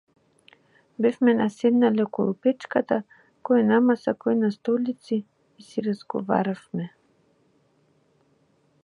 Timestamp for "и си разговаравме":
5.21-6.89